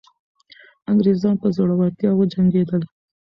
انګریزان 0.89 1.35
په 1.41 1.47
زړورتیا 1.55 2.09
وجنګېدل. 2.15 2.81